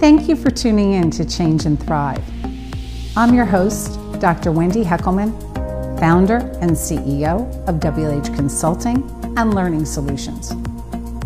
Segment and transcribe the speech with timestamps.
[0.00, 2.24] Thank you for tuning in to Change and Thrive.
[3.18, 4.50] I'm your host, Dr.
[4.50, 5.38] Wendy Heckelman,
[6.00, 9.02] founder and CEO of WH Consulting
[9.36, 10.52] and Learning Solutions.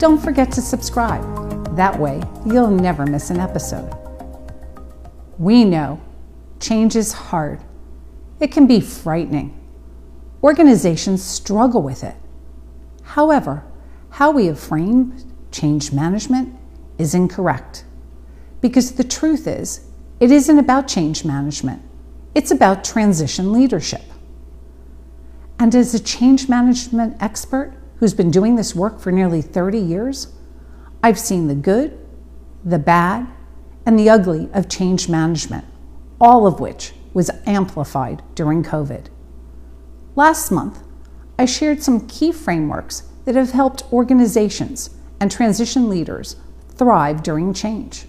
[0.01, 1.77] Don't forget to subscribe.
[1.77, 3.97] That way, you'll never miss an episode.
[5.39, 6.01] We know
[6.59, 7.61] change is hard.
[8.41, 9.57] It can be frightening.
[10.43, 12.17] Organizations struggle with it.
[13.05, 13.63] However,
[14.11, 16.59] how we have framed change management
[16.99, 17.85] is incorrect.
[18.65, 19.85] Because the truth is,
[20.21, 21.83] it isn't about change management,
[22.35, 24.01] it's about transition leadership.
[25.59, 30.29] And as a change management expert who's been doing this work for nearly 30 years,
[31.03, 31.99] I've seen the good,
[32.65, 33.27] the bad,
[33.85, 35.67] and the ugly of change management,
[36.19, 39.09] all of which was amplified during COVID.
[40.17, 40.83] Last month,
[41.39, 44.89] I shared some key frameworks that have helped organizations
[45.21, 46.37] and transition leaders
[46.79, 48.07] thrive during change.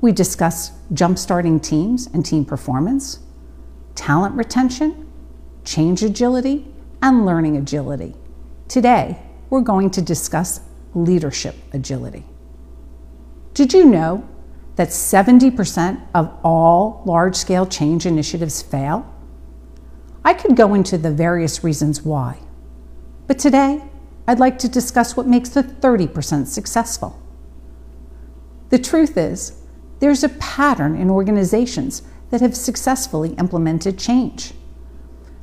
[0.00, 3.20] We discussed jumpstarting teams and team performance,
[3.94, 5.06] talent retention,
[5.64, 6.66] change agility,
[7.02, 8.14] and learning agility.
[8.68, 9.18] Today,
[9.50, 10.60] we're going to discuss
[10.94, 12.24] leadership agility.
[13.52, 14.26] Did you know
[14.76, 19.12] that 70% of all large scale change initiatives fail?
[20.24, 22.38] I could go into the various reasons why,
[23.26, 23.82] but today
[24.26, 27.20] I'd like to discuss what makes the 30% successful.
[28.68, 29.59] The truth is,
[30.00, 34.54] there's a pattern in organizations that have successfully implemented change.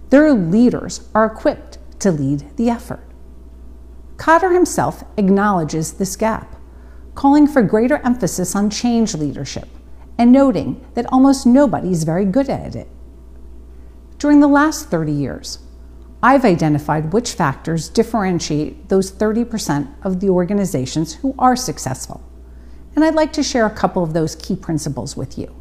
[0.09, 3.03] Their leaders are equipped to lead the effort.
[4.17, 6.55] Kotter himself acknowledges this gap,
[7.13, 9.69] calling for greater emphasis on change leadership
[10.17, 12.88] and noting that almost nobody is very good at it.
[14.17, 15.59] During the last 30 years,
[16.23, 22.27] I've identified which factors differentiate those 30% of the organizations who are successful
[22.97, 25.56] and I'd like to share a couple of those key principles with you.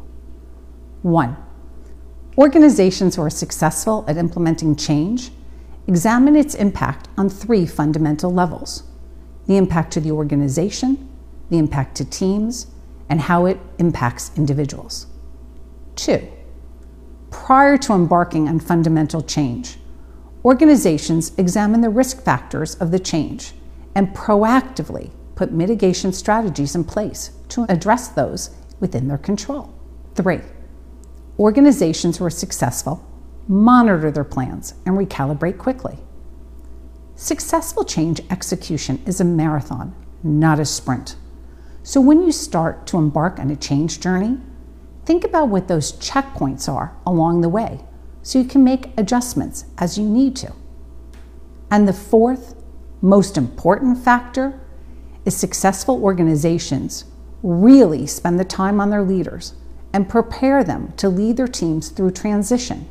[1.03, 1.37] One,
[2.35, 5.29] organizations who are successful at implementing change
[5.85, 8.83] examine its impact on three fundamental levels
[9.45, 11.07] the impact to the organization,
[11.51, 12.67] the impact to teams,
[13.07, 15.05] and how it impacts individuals.
[15.95, 16.27] Two,
[17.29, 19.77] prior to embarking on fundamental change,
[20.43, 23.53] organizations examine the risk factors of the change
[23.93, 28.49] and proactively put mitigation strategies in place to address those
[28.79, 29.73] within their control.
[30.15, 30.41] Three,
[31.39, 33.07] organizations who are successful
[33.47, 35.97] monitor their plans and recalibrate quickly.
[37.15, 41.15] Successful change execution is a marathon, not a sprint.
[41.83, 44.37] So when you start to embark on a change journey,
[45.05, 47.79] think about what those checkpoints are along the way
[48.21, 50.51] so you can make adjustments as you need to.
[51.71, 52.55] And the fourth,
[53.01, 54.59] most important factor
[55.27, 57.03] is successful organizations
[57.43, 59.53] really spend the time on their leaders
[59.91, 62.87] and prepare them to lead their teams through transition.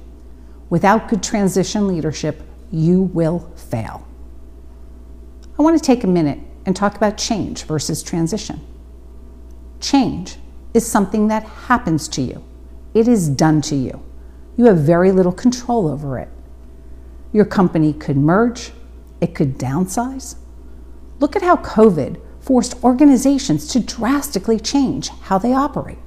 [0.68, 4.06] Without good transition leadership, you will fail.
[5.58, 8.60] I want to take a minute and talk about change versus transition.
[9.80, 10.36] Change
[10.74, 12.44] is something that happens to you,
[12.92, 14.02] it is done to you.
[14.58, 16.28] You have very little control over it.
[17.32, 18.72] Your company could merge,
[19.22, 20.36] it could downsize.
[21.18, 25.98] Look at how COVID forced organizations to drastically change how they operate.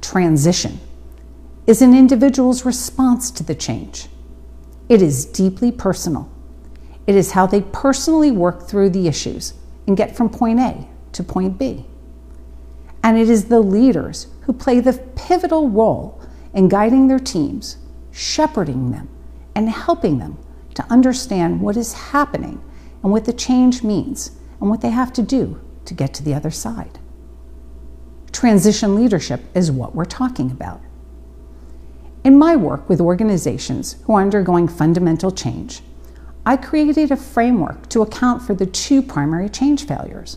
[0.00, 0.78] Transition
[1.66, 4.06] is an individual's response to the change.
[4.88, 6.30] It is deeply personal.
[7.08, 9.54] It is how they personally work through the issues
[9.88, 11.86] and get from point A to point B.
[13.02, 16.22] And it is the leaders who play the pivotal role
[16.54, 17.78] in guiding their teams,
[18.12, 19.08] shepherding them,
[19.56, 20.38] and helping them
[20.74, 22.62] to understand what is happening
[23.02, 26.34] and what the change means and what they have to do to get to the
[26.34, 26.98] other side.
[28.32, 30.80] Transition leadership is what we're talking about.
[32.22, 35.82] In my work with organizations who are undergoing fundamental change,
[36.44, 40.36] I created a framework to account for the two primary change failures.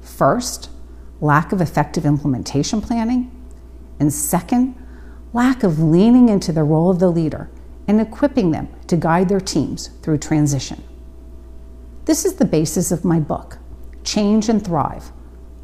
[0.00, 0.70] First,
[1.20, 3.30] lack of effective implementation planning,
[3.98, 4.74] and second,
[5.32, 7.50] lack of leaning into the role of the leader
[7.88, 10.82] and equipping them to guide their teams through transition.
[12.06, 13.58] This is the basis of my book,
[14.04, 15.10] Change and Thrive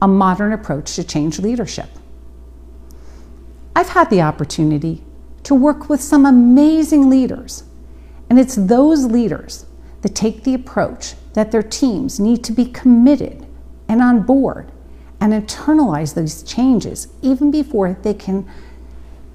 [0.03, 1.89] A Modern Approach to Change Leadership.
[3.77, 5.05] I've had the opportunity
[5.45, 7.63] to work with some amazing leaders,
[8.29, 9.67] and it's those leaders
[10.01, 13.47] that take the approach that their teams need to be committed
[13.89, 14.73] and on board
[15.21, 18.51] and internalize these changes even before they can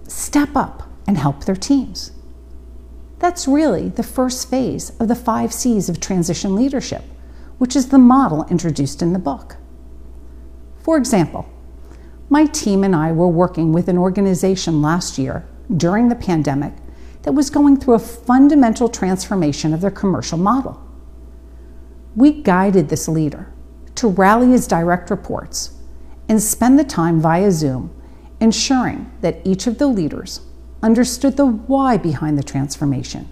[0.10, 2.12] step up and help their teams.
[3.20, 7.04] That's really the first phase of the five C's of transition leadership,
[7.58, 9.58] which is the model introduced in the book.
[10.80, 11.48] For example,
[12.30, 16.74] My team and I were working with an organization last year during the pandemic
[17.22, 20.82] that was going through a fundamental transformation of their commercial model.
[22.16, 23.52] We guided this leader
[23.96, 25.78] to rally his direct reports
[26.28, 27.94] and spend the time via Zoom
[28.42, 30.42] ensuring that each of the leaders
[30.88, 33.28] understood the why behind the transformation,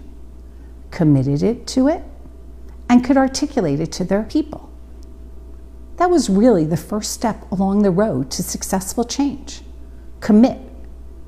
[0.90, 2.02] committed it to it,
[2.86, 4.70] and could articulate it to their people.
[5.96, 9.62] That was really the first step along the road to successful change.
[10.20, 10.60] Commit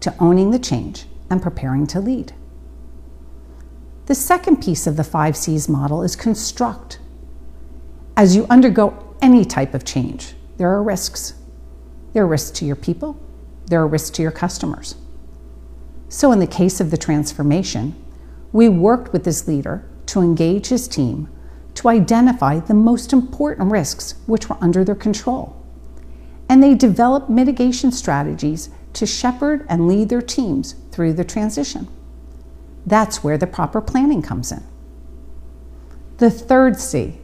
[0.01, 2.35] to owning the change and preparing to lead.
[4.05, 6.99] The second piece of the 5 C's model is construct.
[8.19, 11.33] As you undergo any type of change, there are risks.
[12.13, 13.19] There are risks to your people,
[13.67, 14.95] there are risks to your customers.
[16.09, 17.95] So, in the case of the transformation,
[18.53, 21.29] we worked with this leader to engage his team
[21.79, 25.55] to identify the most important risks which were under their control.
[26.49, 31.87] And they developed mitigation strategies to shepherd and lead their teams through the transition.
[32.85, 34.65] That's where the proper planning comes in.
[36.17, 37.19] The third C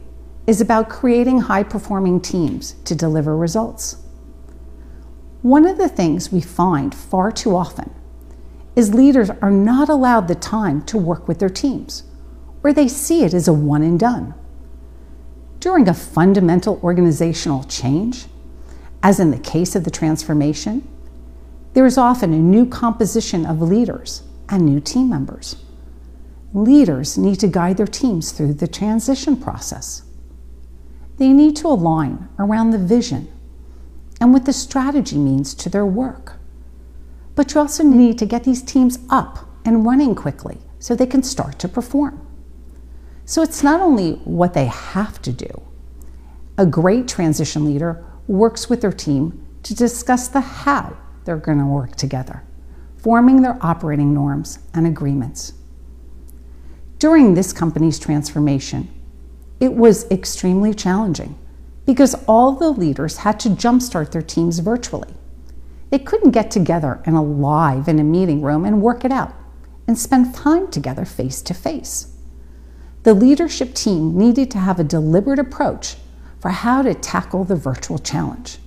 [0.47, 3.97] is about creating high performing teams to deliver results.
[5.41, 7.93] One of the things we find far too often
[8.75, 12.03] is leaders are not allowed the time to work with their teams,
[12.63, 14.33] or they see it as a one and done.
[15.59, 18.25] During a fundamental organizational change,
[19.01, 20.87] as in the case of the transformation,
[21.73, 25.55] there is often a new composition of leaders and new team members.
[26.53, 30.03] Leaders need to guide their teams through the transition process.
[31.17, 33.31] They need to align around the vision
[34.21, 36.34] and what the strategy means to their work.
[37.35, 41.23] But you also need to get these teams up and running quickly so they can
[41.23, 42.25] start to perform.
[43.25, 45.63] So it's not only what they have to do.
[46.57, 50.95] A great transition leader works with their team to discuss the how
[51.25, 52.43] they're going to work together,
[52.97, 55.53] forming their operating norms and agreements.
[56.99, 58.87] During this company's transformation,
[59.59, 61.37] it was extremely challenging
[61.85, 65.14] because all the leaders had to jumpstart their teams virtually.
[65.95, 69.33] They couldn't get together and alive in a meeting room and work it out
[69.87, 72.17] and spend time together face to face.
[73.03, 75.95] The leadership team needed to have a deliberate approach
[76.41, 78.57] for how to tackle the virtual challenge.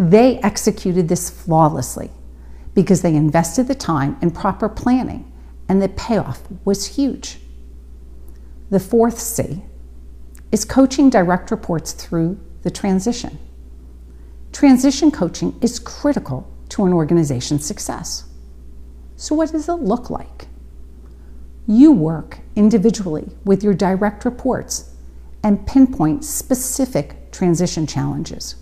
[0.00, 2.10] They executed this flawlessly
[2.74, 5.30] because they invested the time in proper planning
[5.68, 7.38] and the payoff was huge.
[8.68, 9.62] The fourth C
[10.50, 13.38] is coaching direct reports through the transition.
[14.52, 18.24] Transition coaching is critical to an organization's success.
[19.16, 20.46] So, what does it look like?
[21.66, 24.94] You work individually with your direct reports
[25.42, 28.56] and pinpoint specific transition challenges.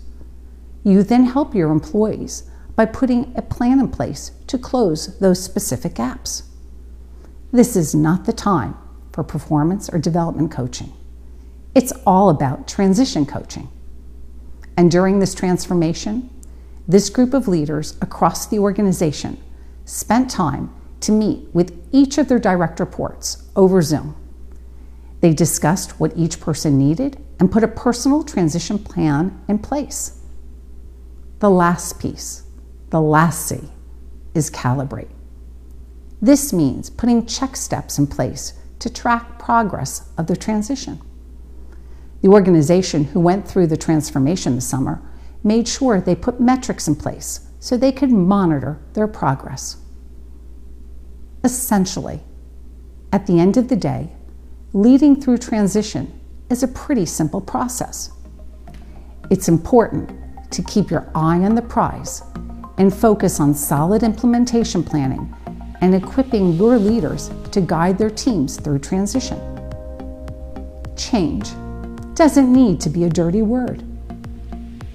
[0.83, 5.95] You then help your employees by putting a plan in place to close those specific
[5.95, 6.43] gaps.
[7.51, 8.77] This is not the time
[9.11, 10.93] for performance or development coaching.
[11.75, 13.67] It's all about transition coaching.
[14.77, 16.29] And during this transformation,
[16.87, 19.41] this group of leaders across the organization
[19.85, 24.15] spent time to meet with each of their direct reports over Zoom.
[25.19, 30.19] They discussed what each person needed and put a personal transition plan in place.
[31.39, 32.43] The last piece,
[32.89, 33.69] the last C,
[34.33, 35.09] is calibrate.
[36.21, 41.01] This means putting check steps in place to track progress of the transition.
[42.21, 45.01] The organization who went through the transformation this summer
[45.43, 49.77] made sure they put metrics in place so they could monitor their progress.
[51.43, 52.21] Essentially,
[53.11, 54.11] at the end of the day,
[54.73, 58.11] leading through transition is a pretty simple process.
[59.31, 60.11] It's important
[60.51, 62.21] to keep your eye on the prize
[62.77, 65.33] and focus on solid implementation planning
[65.81, 69.39] and equipping your leaders to guide their teams through transition.
[70.95, 71.49] Change
[72.21, 73.81] doesn't need to be a dirty word.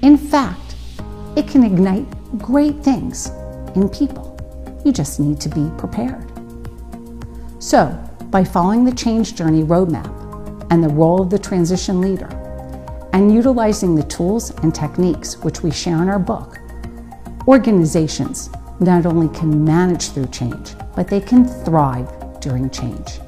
[0.02, 0.76] In fact,
[1.34, 2.06] it can ignite
[2.38, 3.32] great things
[3.74, 4.38] in people.
[4.84, 6.24] You just need to be prepared.
[7.58, 7.88] So,
[8.30, 10.06] by following the change journey roadmap
[10.70, 12.28] and the role of the transition leader,
[13.12, 16.60] and utilizing the tools and techniques which we share in our book,
[17.48, 22.08] organizations not only can manage through change, but they can thrive
[22.40, 23.18] during change.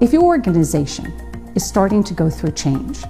[0.00, 3.02] If your organization is starting to go through change,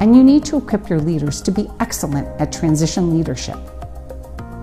[0.00, 3.58] and you need to equip your leaders to be excellent at transition leadership,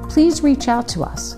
[0.09, 1.37] please reach out to us,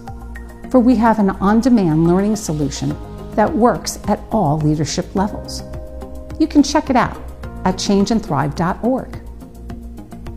[0.69, 2.95] for we have an on demand learning solution
[3.35, 5.63] that works at all leadership levels.
[6.39, 7.17] You can check it out
[7.65, 9.21] at changeandthrive.org.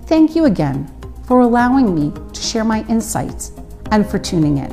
[0.07, 0.91] Thank you again
[1.27, 3.53] for allowing me to share my insights
[3.91, 4.73] and for tuning in.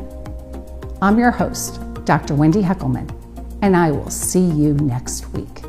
[1.01, 2.35] I'm your host, Dr.
[2.35, 3.11] Wendy Heckelman,
[3.61, 5.64] and I will see you next week.